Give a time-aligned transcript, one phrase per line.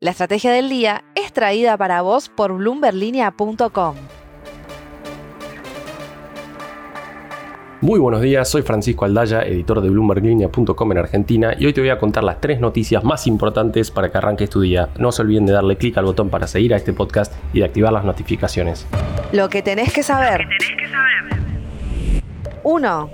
[0.00, 3.96] La estrategia del día es traída para vos por bloomberlinia.com.
[7.80, 11.90] Muy buenos días, soy Francisco Aldaya, editor de bloomberglinea.com en Argentina y hoy te voy
[11.90, 14.88] a contar las tres noticias más importantes para que arranques tu día.
[14.98, 17.64] No se olviden de darle clic al botón para seguir a este podcast y de
[17.64, 18.86] activar las notificaciones.
[19.32, 20.46] Lo que tenés que saber.
[22.62, 23.10] 1.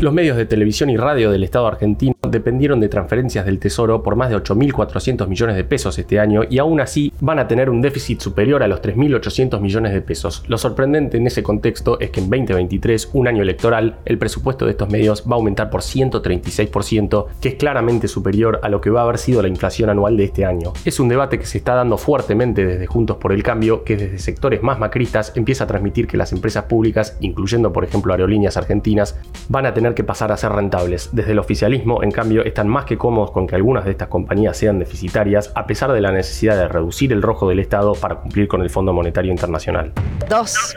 [0.00, 4.16] Los medios de televisión y radio del Estado argentino dependieron de transferencias del Tesoro por
[4.16, 7.80] más de 8.400 millones de pesos este año y aún así van a tener un
[7.80, 10.42] déficit superior a los 3.800 millones de pesos.
[10.48, 14.72] Lo sorprendente en ese contexto es que en 2023, un año electoral, el presupuesto de
[14.72, 19.00] estos medios va a aumentar por 136%, que es claramente superior a lo que va
[19.00, 20.72] a haber sido la inflación anual de este año.
[20.84, 24.18] Es un debate que se está dando fuertemente desde Juntos por el Cambio, que desde
[24.18, 29.18] sectores más macristas empieza a transmitir que las empresas públicas, incluyendo por ejemplo aerolíneas argentinas,
[29.52, 31.10] van a tener que pasar a ser rentables.
[31.12, 34.56] Desde el oficialismo, en cambio, están más que cómodos con que algunas de estas compañías
[34.56, 38.48] sean deficitarias, a pesar de la necesidad de reducir el rojo del Estado para cumplir
[38.48, 39.92] con el Fondo Monetario Internacional.
[40.30, 40.76] 2.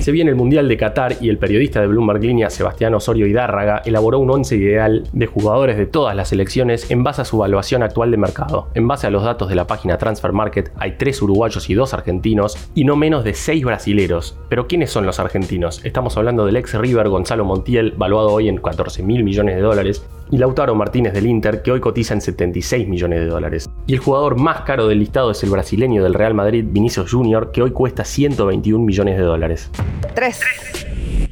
[0.00, 3.82] Se viene el Mundial de Qatar y el periodista de Bloomberg Línea, Sebastián Osorio Hidárraga,
[3.84, 7.82] elaboró un once ideal de jugadores de todas las selecciones en base a su evaluación
[7.82, 8.68] actual de mercado.
[8.74, 11.94] En base a los datos de la página Transfer Market, hay tres uruguayos y dos
[11.94, 14.36] argentinos y no menos de seis brasileros.
[14.48, 15.84] Pero ¿quiénes son los argentinos?
[15.84, 20.04] Estamos hablando del ex River Gonzalo Montiel, valuado hoy en 14 mil millones de dólares,
[20.32, 23.70] y Lautaro Martínez del Inter, que hoy cotiza en 76 millones de dólares.
[23.86, 27.50] Y el jugador más caro del listado es el brasileño del Real Madrid, Vinicius Jr.,
[27.50, 29.70] que hoy cuesta 121 millones de dólares.
[30.14, 30.40] 3.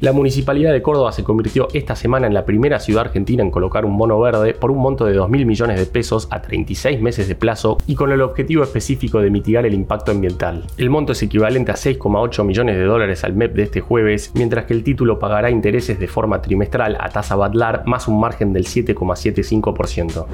[0.01, 3.85] La Municipalidad de Córdoba se convirtió esta semana en la primera ciudad argentina en colocar
[3.85, 7.35] un bono verde por un monto de 2.000 millones de pesos a 36 meses de
[7.35, 10.65] plazo y con el objetivo específico de mitigar el impacto ambiental.
[10.77, 14.65] El monto es equivalente a 6,8 millones de dólares al MEP de este jueves, mientras
[14.65, 18.65] que el título pagará intereses de forma trimestral a tasa Badlar más un margen del
[18.65, 20.25] 7,75%.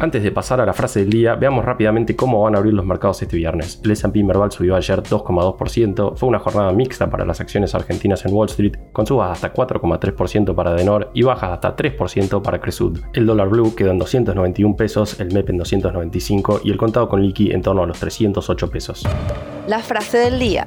[0.00, 2.84] Antes de pasar a la frase del día, veamos rápidamente cómo van a abrir los
[2.84, 3.80] mercados este viernes.
[3.82, 8.34] El S&P Merval subió ayer 2,2%, fue una jornada mixta para las acciones argentinas en
[8.34, 12.98] Wall Street, con subas hasta 4,3% para Denor y bajas hasta 3% para Cresud.
[13.12, 17.22] El dólar blue quedó en 291 pesos, el MEP en 295 y el contado con
[17.22, 19.06] liqui en torno a los 308 pesos.
[19.68, 20.66] La frase del día.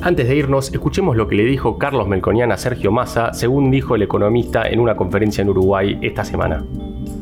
[0.00, 3.94] Antes de irnos, escuchemos lo que le dijo Carlos Melconian a Sergio Massa, según dijo
[3.94, 6.64] el economista en una conferencia en Uruguay esta semana.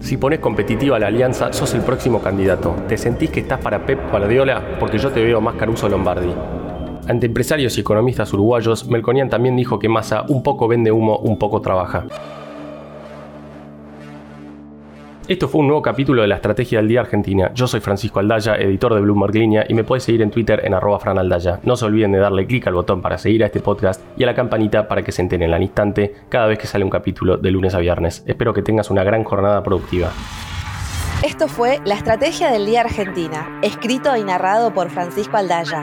[0.01, 2.77] Si pones competitiva la alianza, sos el próximo candidato.
[2.89, 4.79] ¿Te sentís que estás para Pep Guardiola?
[4.79, 6.60] Porque yo te veo más Caruso Lombardi.
[7.11, 11.41] Ante empresarios y economistas uruguayos, Melconian también dijo que Massa un poco vende humo, un
[11.41, 12.05] poco trabaja.
[15.27, 17.51] Esto fue un nuevo capítulo de la Estrategia del Día Argentina.
[17.53, 20.73] Yo soy Francisco Aldaya, editor de Bloomberg Línea, y me puedes seguir en Twitter en
[20.73, 21.59] arroba franaldaya.
[21.65, 24.27] No se olviden de darle clic al botón para seguir a este podcast y a
[24.27, 27.51] la campanita para que se enteren al instante cada vez que sale un capítulo de
[27.51, 28.23] lunes a viernes.
[28.25, 30.13] Espero que tengas una gran jornada productiva.
[31.25, 35.83] Esto fue La Estrategia del Día Argentina, escrito y narrado por Francisco Aldaya.